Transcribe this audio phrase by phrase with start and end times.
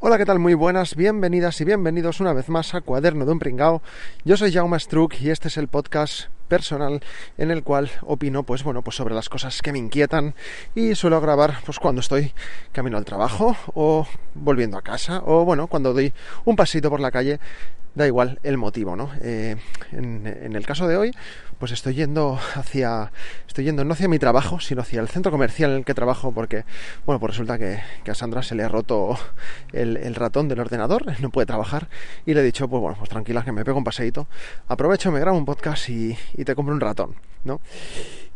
[0.00, 0.38] Hola, ¿qué tal?
[0.38, 3.82] Muy buenas, bienvenidas y bienvenidos una vez más a Cuaderno de un Pringao.
[4.24, 7.00] Yo soy Jaume Struck y este es el podcast personal
[7.36, 10.36] en el cual opino pues bueno pues sobre las cosas que me inquietan
[10.76, 12.32] y suelo grabar pues cuando estoy
[12.70, 14.06] camino al trabajo o
[14.36, 16.12] volviendo a casa o bueno cuando doy
[16.44, 17.40] un pasito por la calle
[17.98, 19.10] da igual el motivo, ¿no?
[19.20, 19.56] Eh,
[19.92, 21.10] en, el caso de hoy,
[21.58, 23.12] pues estoy yendo hacia,
[23.46, 26.32] estoy yendo no hacia mi trabajo, sino hacia el centro comercial en el que trabajo,
[26.32, 26.64] porque,
[27.04, 29.18] bueno, pues resulta que, a Sandra se le ha roto
[29.72, 31.88] el, ratón del ordenador, no puede trabajar,
[32.24, 34.28] y le he dicho, pues bueno, pues tranquila, que me pego un paseíto,
[34.68, 37.60] aprovecho, me grabo un podcast y te compro un ratón, ¿no?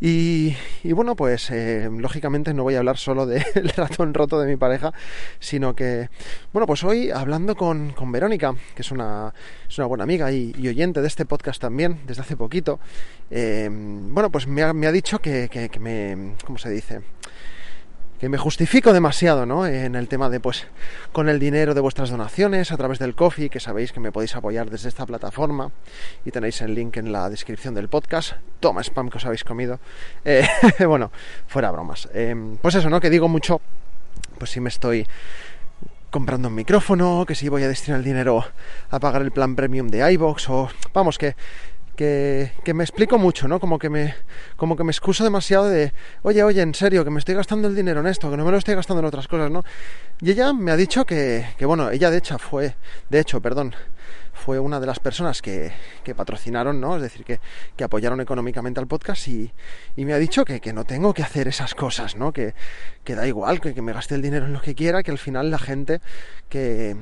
[0.05, 3.45] Y, bueno, pues eh, lógicamente no voy a hablar solo del
[3.77, 4.93] ratón roto de mi pareja,
[5.39, 6.09] sino que,
[6.53, 9.33] bueno, pues hoy hablando con, Verónica, que es una,
[9.69, 12.81] es una buena amiga y, oyente de este podcast también, desde hace poquito,
[13.31, 17.03] eh, bueno, pues me ha, me ha dicho que, que, que me, ¿cómo se dice?
[18.23, 19.67] Que me justifico demasiado, ¿no?
[19.67, 20.69] En el tema de, pues,
[21.11, 24.37] con el dinero de vuestras donaciones a través del coffee, que sabéis que me podéis
[24.37, 25.73] apoyar desde esta plataforma
[26.25, 28.35] y tenéis el link en la descripción del podcast.
[28.61, 29.81] Toma spam que os habéis comido.
[30.25, 30.47] Eh,
[30.87, 31.11] bueno,
[31.49, 32.09] fuera bromas.
[32.15, 33.01] Em, pues eso, ¿no?
[33.01, 33.61] Que digo mucho,
[34.39, 35.05] pues si me estoy
[36.13, 38.45] comprando un micrófono, que si voy a destinar el dinero
[38.91, 41.35] a pagar el plan premium de iBox o vamos que
[42.65, 43.61] que, me explico mucho, ¿no?
[43.61, 44.15] Como que me,
[44.57, 47.77] como que me excuso demasiado de, oye, oye, en serio, que me estoy gastando el
[47.77, 49.65] dinero en esto, que no me lo estoy gastando en otras cosas, ¿no?
[50.21, 52.75] Y ella me ha dicho que, que bueno, ella de hecho fue,
[53.09, 53.75] de hecho, perdón,
[54.33, 55.73] fue una de las personas que,
[56.05, 56.97] que patrocinaron, ¿no?
[56.97, 57.41] Es decir, que,
[57.77, 59.53] que, apoyaron económicamente al podcast y,
[59.97, 62.33] y me ha dicho que, que, no tengo que hacer esas cosas, ¿no?
[62.33, 62.55] Que,
[63.07, 65.59] da igual, que, me gaste el dinero en lo que quiera, que al final la
[65.59, 66.01] gente
[66.49, 66.97] que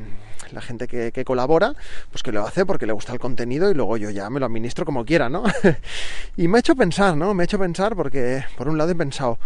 [0.52, 1.74] la gente que, colabora,
[2.10, 4.46] pues que lo hace porque le gusta el contenido y luego yo ya me lo
[4.46, 5.44] administro como quiera, ¿no?
[6.36, 7.34] y me ha hecho pensar, ¿no?
[7.34, 9.38] Me ha hecho pensar porque, por un lado, he pensado,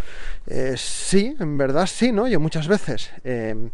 [0.47, 2.27] eh, sí, en verdad sí, ¿no?
[2.27, 3.71] Yo muchas veces eh,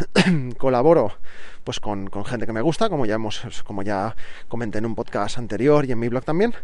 [0.58, 1.12] colaboro
[1.64, 4.14] pues con, con, gente que me gusta, como ya hemos, como ya
[4.48, 6.54] comenté en un podcast anterior y en mi blog también.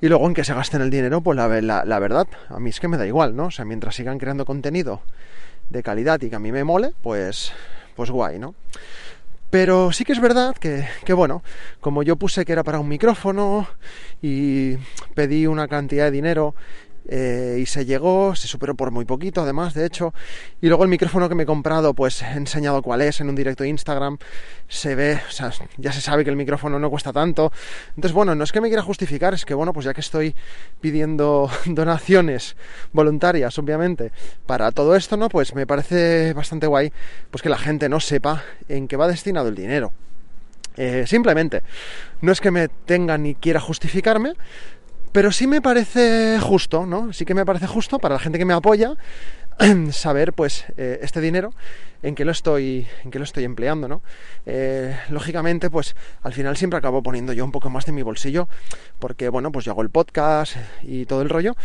[0.00, 1.48] Y luego en que se gasten el dinero, pues la,
[1.84, 3.46] la, verdad, a mí es que me da igual, ¿no?
[3.46, 5.02] O sea, mientras sigan creando contenido
[5.70, 7.52] de calidad y que a mí me mole, pues,
[7.96, 8.54] pues guay, ¿no?
[9.50, 11.42] Pero sí que es verdad que, que, bueno,
[11.80, 13.66] como yo puse que era para un micrófono
[14.22, 14.76] y
[15.14, 16.54] pedí una cantidad de dinero
[17.08, 20.12] eh, y se llegó, se superó por muy poquito además, de hecho,
[20.60, 23.34] y luego el micrófono que me he comprado, pues he enseñado cuál es en un
[23.34, 24.18] directo de Instagram,
[24.68, 27.50] se ve, o sea, ya se sabe que el micrófono no cuesta tanto,
[27.90, 30.34] entonces bueno, no es que me quiera justificar, es que bueno, pues ya que estoy
[30.80, 32.56] pidiendo donaciones
[32.92, 34.12] voluntarias, obviamente,
[34.46, 35.28] para todo esto, ¿no?
[35.28, 36.92] Pues me parece bastante guay,
[37.30, 39.92] pues que la gente no sepa en qué va destinado el dinero.
[40.76, 41.62] Eh, simplemente,
[42.20, 44.34] no es que me tenga ni quiera justificarme,
[45.18, 47.12] pero sí me parece justo, ¿no?
[47.12, 48.94] Sí que me parece justo para la gente que me apoya
[49.90, 51.52] saber, pues, eh, este dinero
[52.04, 54.00] en qué lo estoy, en qué lo estoy empleando, ¿no?
[54.46, 58.48] Eh, lógicamente, pues, al final siempre acabo poniendo yo un poco más de mi bolsillo,
[59.00, 61.56] porque, bueno, pues yo hago el podcast y todo el rollo,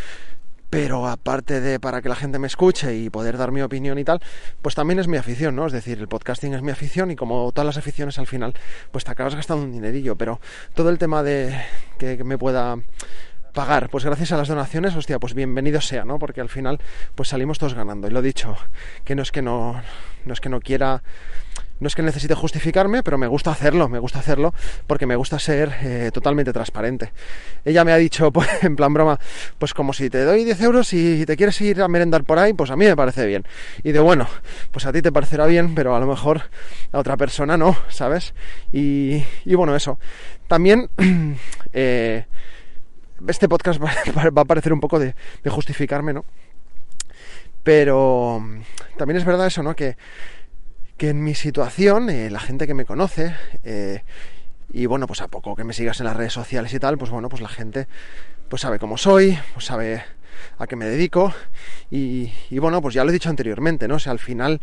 [0.71, 4.03] pero aparte de para que la gente me escuche y poder dar mi opinión y
[4.03, 4.19] tal,
[4.63, 5.67] pues también es mi afición, ¿no?
[5.67, 8.55] Es decir, el podcasting es mi afición y como todas las aficiones al final,
[8.91, 10.39] pues te acabas gastando un dinerillo, pero
[10.73, 11.55] todo el tema de
[11.99, 12.79] que me pueda
[13.53, 16.19] pagar, pues gracias a las donaciones, hostia, pues bienvenido sea, ¿no?
[16.19, 16.79] Porque al final,
[17.15, 18.07] pues salimos todos ganando.
[18.07, 18.57] Y lo dicho,
[19.05, 19.81] que no es que no,
[20.25, 21.03] no es que no quiera,
[21.79, 24.53] no es que necesite justificarme, pero me gusta hacerlo, me gusta hacerlo
[24.87, 27.13] porque me gusta ser eh, totalmente transparente.
[27.63, 29.19] Ella me ha dicho, pues, en plan broma,
[29.59, 32.53] pues como si te doy 10 euros y te quieres ir a merendar por ahí,
[32.53, 33.45] pues a mí me parece bien.
[33.83, 34.27] Y de bueno,
[34.71, 36.41] pues a ti te parecerá bien, pero a lo mejor
[36.91, 38.33] a otra persona no, ¿sabes?
[38.71, 39.99] Y, y bueno, eso.
[40.47, 40.89] También,
[41.73, 42.25] eh,
[43.27, 45.15] este podcast va, a parecer un poco de,
[45.47, 46.25] justificarme, ¿no?
[47.63, 48.61] Pero mm,
[48.97, 49.75] también es verdad eso, ¿no?
[49.75, 49.97] Que,
[50.97, 54.03] que en mi situación, eh, la gente que me conoce, eh,
[54.71, 57.11] y bueno, pues a poco que me sigas en las redes sociales y tal, pues
[57.11, 57.87] bueno, pues la gente
[58.53, 60.03] pues sabe cómo soy, pues sabe
[60.59, 61.33] a qué me dedico
[61.89, 63.95] y, bueno, pues ya lo he dicho anteriormente, ¿no?
[63.95, 64.61] O sea, al final,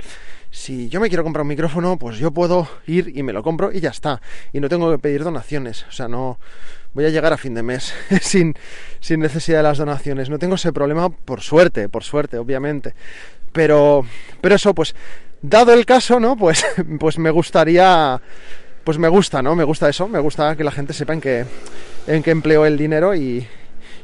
[0.48, 3.72] si yo me quiero comprar un micrófono, pues yo puedo ir y me lo compro
[3.72, 4.22] y ya está.
[4.52, 6.38] Y no tengo que pedir donaciones, o sea, no,
[6.94, 8.54] voy a llegar a fin de mes sin,
[9.00, 10.30] sin necesidad de las donaciones.
[10.30, 12.94] No tengo ese problema por suerte, por suerte, obviamente.
[13.50, 14.06] Pero,
[14.40, 14.94] pero eso, pues,
[15.42, 16.36] dado el caso, ¿no?
[16.36, 16.64] Pues,
[17.00, 18.22] pues me gustaría,
[18.84, 19.56] pues me gusta, ¿no?
[19.56, 21.44] Me gusta eso, me gusta que la gente sepa en qué,
[22.06, 23.48] en qué empleo el dinero y,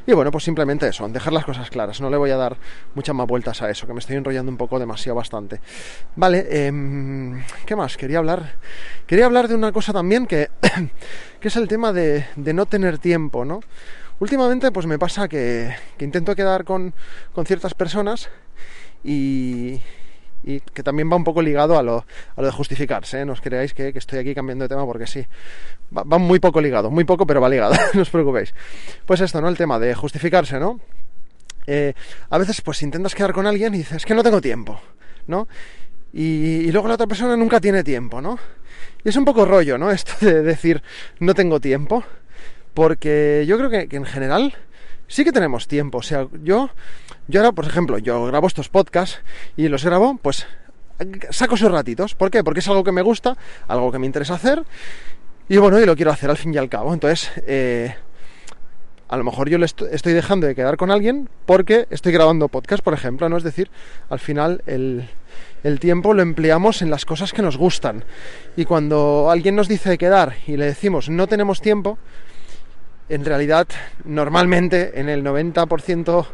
[0.07, 1.99] Y bueno, pues simplemente eso, dejar las cosas claras.
[1.99, 2.55] No le voy a dar
[2.95, 5.59] muchas más vueltas a eso, que me estoy enrollando un poco demasiado bastante.
[6.15, 7.97] Vale, em, ¿qué más?
[7.97, 8.55] Quería hablar.
[9.05, 10.49] Quería hablar de una cosa también que,
[11.41, 13.59] que es el tema de, de no tener tiempo, ¿no?
[14.19, 16.93] Últimamente pues me pasa que, que intento quedar con,
[17.33, 18.29] con ciertas personas
[19.03, 19.81] y,
[20.47, 22.05] y que también va un poco ligado a lo,
[22.35, 23.25] a lo de justificarse, ¿eh?
[23.25, 25.25] no os creáis que, que, estoy aquí cambiando de tema porque sí,
[25.95, 28.53] va, muy poco ligado, muy poco pero va ligado, no os preocupéis.
[29.05, 29.49] Pues esto, ¿no?
[29.49, 30.79] El tema de justificarse, ¿no?
[31.67, 31.93] Eh,
[32.29, 34.79] a veces pues intentas quedar con alguien y dices, es que no tengo tiempo,
[35.27, 35.49] ¿no?
[36.13, 38.39] Y, luego la otra persona nunca tiene tiempo, ¿no?
[39.03, 39.91] Y es un poco rollo, ¿no?
[39.91, 40.81] Esto de decir,
[41.19, 42.05] no tengo tiempo,
[42.73, 44.55] porque yo creo que en general
[45.07, 46.69] sí que tenemos tiempo, o sea, yo
[47.27, 49.19] yo ahora, por ejemplo, yo grabo estos podcasts
[49.57, 50.47] y los grabo, pues
[51.29, 52.15] saco esos ratitos.
[52.15, 52.43] ¿Por qué?
[52.43, 53.37] Porque es algo que me gusta,
[53.67, 54.63] algo que me interesa hacer
[55.49, 56.93] y bueno, y lo quiero hacer al fin y al cabo.
[56.93, 57.95] Entonces, eh,
[59.09, 62.83] a lo mejor yo le estoy dejando de quedar con alguien porque estoy grabando podcast,
[62.83, 63.37] por ejemplo, ¿no?
[63.37, 63.69] Es decir,
[64.09, 65.09] al final el,
[65.63, 68.03] el tiempo lo empleamos en las cosas que nos gustan.
[68.55, 71.97] Y cuando alguien nos dice de quedar y le decimos no tenemos tiempo,
[73.09, 73.67] en realidad,
[74.03, 76.25] normalmente, en el 90%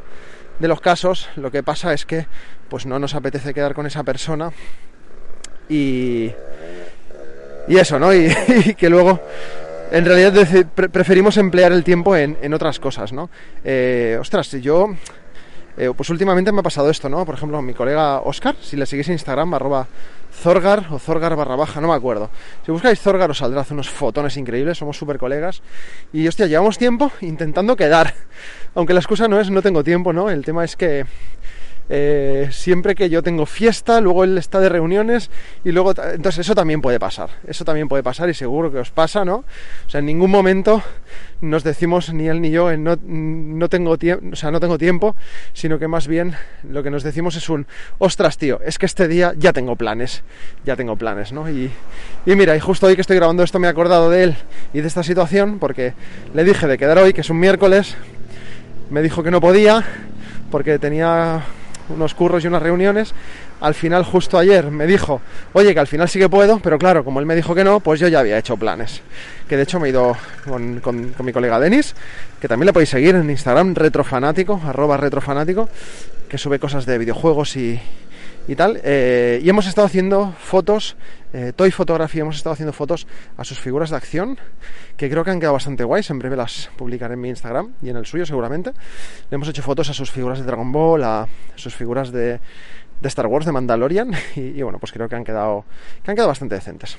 [0.60, 2.28] de los casos lo que pasa es que
[2.70, 4.52] pues no nos apetece quedar con esa persona
[5.68, 6.32] y
[7.68, 8.14] y eso, ¿no?
[8.14, 9.20] Y, que luego
[9.92, 10.34] en realidad
[10.74, 13.30] pre preferimos emplear el tiempo en, en otras cosas, ¿no?
[13.64, 14.90] Eh, ostras, yo
[15.78, 17.26] eh, pues últimamente me ha pasado esto, ¿no?
[17.26, 19.88] Por ejemplo, mi colega Oscar, si le seguís en Instagram, arroba
[20.32, 22.30] Zorgar o Zorgar barra baja, no me acuerdo.
[22.66, 25.62] Si buscáis Zorgar os saldrá hace unos fotones increíbles, somos súper colegas.
[26.12, 28.14] Y hostia, llevamos tiempo intentando quedar.
[28.76, 30.30] Aunque la excusa no es no tengo tiempo, ¿no?
[30.30, 31.06] El tema es que
[31.90, 35.30] eh, siempre que yo tengo fiesta, luego él está de reuniones
[35.64, 35.92] y luego...
[35.92, 39.44] Entonces eso también puede pasar, eso también puede pasar y seguro que os pasa, ¿no?
[39.86, 40.82] O sea, en ningún momento
[41.42, 45.16] nos decimos ni él ni yo no, no tengo tiempo, o sea, no tengo tiempo,
[45.52, 49.08] sino que más bien lo que nos decimos es un, ostras, tío, es que este
[49.08, 50.24] día ya tengo planes,
[50.66, 51.50] ya tengo planes, ¿no?
[51.50, 51.70] Y,
[52.26, 54.36] y mira, y justo hoy que estoy grabando esto me he acordado de él
[54.74, 55.94] y de esta situación porque
[56.34, 57.96] le dije de quedar hoy, que es un miércoles,
[58.90, 59.84] me dijo que no podía
[60.50, 61.42] porque tenía
[61.90, 63.14] unos curros y unas reuniones.
[63.62, 65.22] Al final, justo ayer, me dijo,
[65.54, 67.80] oye, que al final sí que puedo, pero claro, como él me dijo que no,
[67.80, 69.02] pues yo ya había hecho planes.
[69.48, 70.16] Que de hecho me he ido
[70.46, 71.96] con, con, mi colega Denis,
[72.42, 75.70] que también le podéis seguir en Instagram, retrofanático, arroba retrofanático,
[76.30, 77.80] que sube cosas de videojuegos y,
[78.48, 78.80] y tal.
[78.84, 80.96] Eh, y hemos estado haciendo fotos,
[81.34, 83.08] eh, Toy Photography, hemos estado haciendo fotos
[83.38, 84.38] a sus figuras de acción,
[84.98, 86.10] que creo que han quedado bastante guays.
[86.10, 88.72] En breve las publicaré en mi Instagram y en el suyo seguramente.
[89.30, 92.40] Le hemos hecho fotos a sus figuras de Dragon Ball, a sus figuras de,
[93.02, 95.66] de Star Wars, de Mandalorian, y, y, bueno, pues creo que han quedado,
[96.04, 96.98] que han quedado bastante decentes.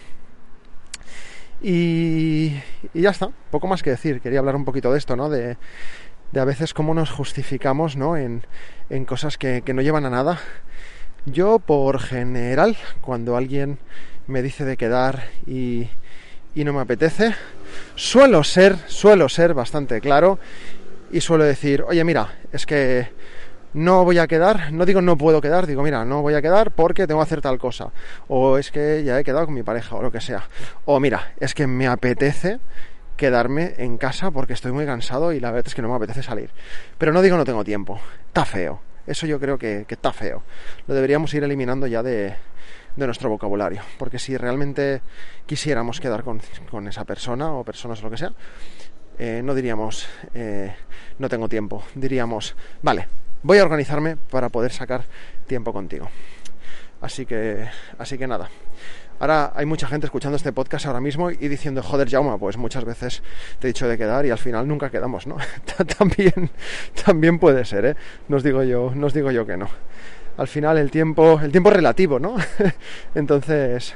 [1.63, 2.53] Y,
[2.93, 4.21] y ya está, poco más que decir.
[4.21, 5.31] Quería hablar un poquito de esto, ¿no?
[5.31, 5.57] De,
[6.33, 8.17] de a veces cómo nos justificamos, ¿no?
[8.17, 8.43] En,
[8.91, 10.41] en cosas que, que no llevan a nada
[11.27, 13.79] yo, por general, cuando alguien
[14.27, 15.89] me dice de quedar y,
[16.55, 17.35] no me apetece,
[17.95, 20.39] suelo ser, suelo ser bastante claro
[21.11, 23.09] y suelo decir, oye, mira, es que
[23.73, 26.71] no voy a quedar, no digo no puedo quedar, digo, mira, no voy a quedar
[26.71, 27.91] porque tengo que hacer tal cosa,
[28.29, 30.49] o es que ya he quedado con mi pareja, o lo que sea,
[30.85, 32.61] o mira, es que me apetece
[33.17, 36.23] quedarme en casa porque estoy muy cansado y la verdad es que no me apetece
[36.23, 36.51] salir.
[36.99, 37.99] Pero no digo no tengo tiempo,
[38.29, 38.81] está feo.
[39.07, 40.43] Eso yo creo que, está feo.
[40.87, 42.35] Lo deberíamos ir eliminando ya de,
[42.97, 43.83] nuestro vocabulario.
[43.99, 45.03] Porque si realmente
[45.47, 48.33] quisiéramos quedar con, con esa persona o personas o lo que sea,
[49.19, 50.75] eh, no diríamos eh,
[51.19, 51.85] no tengo tiempo.
[51.95, 53.09] Diríamos, vale,
[53.43, 55.05] voy a organizarme para poder sacar
[55.47, 56.09] tiempo contigo.
[57.01, 57.69] Así que,
[57.99, 58.49] así que nada.
[59.21, 62.85] Ahora hay mucha gente escuchando este podcast ahora mismo y diciendo, joder, Jauma, pues muchas
[62.85, 63.23] veces
[63.59, 65.37] te he dicho de quedar y al final nunca quedamos, ¿no?
[65.99, 66.51] también,
[67.05, 67.97] también puede ser, ¿eh?
[68.29, 69.69] No os digo yo, no os digo yo que no.
[70.37, 72.37] Al final el tiempo, el tiempo es relativo, ¿no?
[73.15, 73.95] Entonces,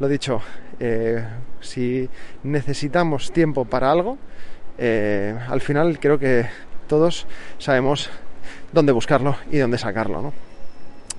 [0.00, 0.42] lo dicho,
[0.78, 1.24] eh,
[1.60, 2.08] si
[2.42, 4.18] necesitamos tiempo para algo,
[4.76, 6.46] eh, al final creo que
[6.86, 7.26] todos
[7.58, 8.10] sabemos
[8.72, 10.47] dónde buscarlo y dónde sacarlo, ¿no?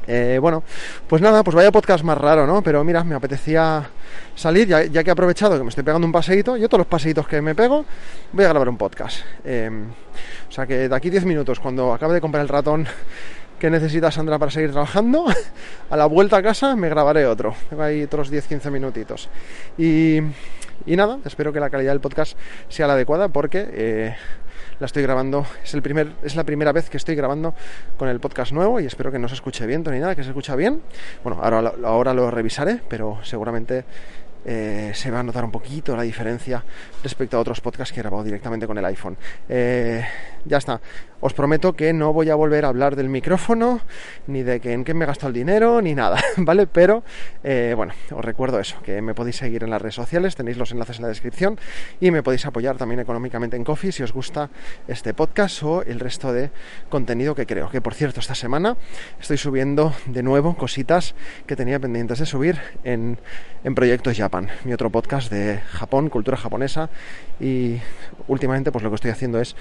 [0.08, 0.64] Eh, bueno,
[1.08, 2.64] pues nada, pues vaya podcast más raro, ¿no?
[2.64, 3.90] Pero mira, me apetecía
[4.36, 7.28] salir, ya, que he aprovechado que me estoy pegando un paseíto, yo todos los paseitos
[7.28, 7.86] que me pego,
[8.32, 9.20] voy a grabar un podcast.
[9.44, 9.70] Eh,
[10.48, 12.88] o sea que de aquí 10 minutos, cuando acabe de comprar el ratón
[13.60, 15.26] que necesita Sandra para seguir trabajando,
[15.90, 17.54] a la vuelta a casa me grabaré otro.
[17.70, 19.30] Tengo ahí otros 10-15 minutitos.
[19.78, 20.20] Y,
[20.86, 22.38] y, nada, espero que la calidad del podcast
[22.70, 23.68] sea la adecuada porque...
[23.72, 24.16] Eh,
[24.80, 27.54] la estoy grabando, es, el primer, es la primera vez que estoy grabando
[27.98, 30.30] con el podcast nuevo y espero que no se escuche bien ni nada, que se
[30.30, 30.82] escucha bien.
[31.24, 33.86] Bueno, ahora, ahora lo revisaré, pero seguramente
[34.46, 36.64] eh, se va a notar un poquito la diferencia
[37.04, 39.18] respecto a otros podcasts que he grabado directamente con el iPhone.
[39.48, 40.04] Eh,
[40.46, 40.82] ya está.
[41.22, 43.82] Os prometo que no voy a volver a hablar del micrófono,
[44.28, 46.66] ni de que en qué me he gastado el dinero, ni nada, ¿vale?
[46.66, 47.04] Pero
[47.44, 50.72] eh, bueno, os recuerdo eso, que me podéis seguir en las redes sociales, tenéis los
[50.72, 51.60] enlaces en la descripción
[52.00, 54.50] y me podéis apoyar también económicamente en Coffee si os gusta
[54.88, 56.52] este podcast o el resto de
[56.88, 57.70] contenido que creo.
[57.70, 58.78] Que por cierto, esta semana
[59.20, 61.16] estoy subiendo de nuevo cositas
[61.46, 63.20] que tenía pendientes de subir en,
[63.66, 66.92] en Proyectos Japan, mi otro podcast de Japón, cultura japonesa
[67.40, 67.80] y
[68.28, 69.56] últimamente pues lo que estoy haciendo es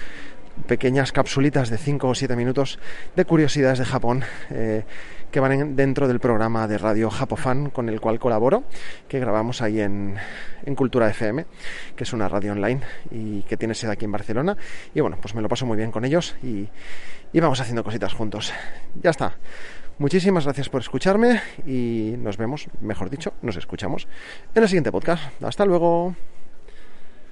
[0.67, 2.77] pequeñas capsulitas de 5 o 7 minutos
[3.15, 4.83] de curiosidades de Japón eh,
[5.31, 8.63] que van dentro del programa de radio Japofan con el cual colaboro,
[9.07, 10.17] que grabamos ahí en,
[10.63, 11.47] en, Cultura FM,
[11.95, 14.55] que es una radio online y que tiene sede aquí en Barcelona.
[14.93, 16.67] Y bueno, pues me lo paso muy bien con ellos y,
[17.33, 18.53] y vamos haciendo cositas juntos.
[19.01, 19.33] Ya está.
[19.99, 24.07] Muchísimas gracias por escucharme y nos vemos, mejor dicho, nos escuchamos
[24.55, 25.21] en el siguiente podcast.
[25.43, 26.15] Hasta luego.